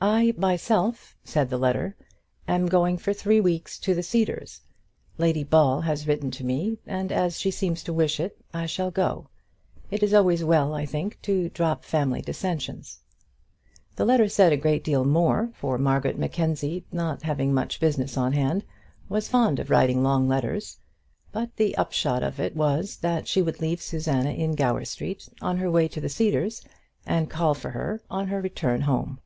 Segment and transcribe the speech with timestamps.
[0.00, 1.96] "I myself," said the letter,
[2.46, 4.60] "am going for three weeks to the Cedars.
[5.18, 8.92] Lady Ball has written to me, and as she seems to wish it, I shall
[8.92, 9.26] go.
[9.90, 13.00] It is always well, I think, to drop family dissensions."
[13.96, 18.34] The letter said a great deal more, for Margaret Mackenzie, not having much business on
[18.34, 18.62] hand,
[19.08, 20.78] was fond of writing long letters;
[21.32, 25.56] but the upshot of it was, that she would leave Susanna in Gower Street, on
[25.56, 26.62] her way to the Cedars,
[27.04, 29.18] and call for her on her return home.